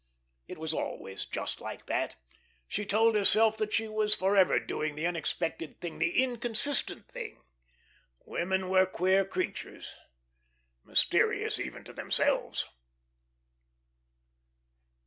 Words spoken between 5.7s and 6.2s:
thing,